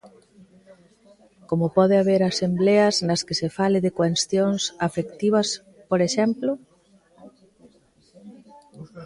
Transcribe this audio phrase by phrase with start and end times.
[1.49, 5.47] Como pode haber asembleas nas que se fale de cuestións afectivas,
[5.89, 6.51] por exemplo?